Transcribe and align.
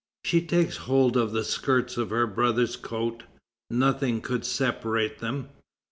She 0.25 0.41
takes 0.41 0.77
hold 0.77 1.15
of 1.15 1.31
the 1.31 1.43
skirts 1.43 1.95
of 1.95 2.09
her 2.09 2.25
brother's 2.25 2.75
coat. 2.75 3.21
Nothing 3.69 4.19
could 4.19 4.43
separate 4.45 5.19
them. 5.19 5.49